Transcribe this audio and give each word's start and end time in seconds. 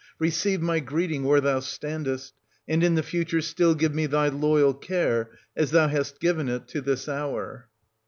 —Receive 0.27 0.61
my 0.63 0.79
greeting 0.79 1.25
where 1.25 1.39
thou 1.41 1.59
standest; 1.59 2.33
and 2.67 2.83
in 2.83 2.95
the 2.95 3.03
future 3.03 3.39
still 3.39 3.75
give 3.75 3.93
me 3.93 4.07
thy 4.07 4.29
loyal 4.29 4.73
care, 4.73 5.29
as 5.55 5.69
thou 5.69 5.89
hast 5.89 6.19
given 6.19 6.49
it 6.49 6.67
to 6.69 6.81
this 6.81 7.07
hour. 7.07 7.69